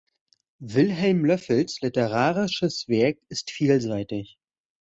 Wilhelm 0.63 1.25
Löffels 1.25 1.79
literarisches 1.81 2.87
Werk 2.87 3.19
ist 3.29 3.51
vielseitig. 3.51 4.39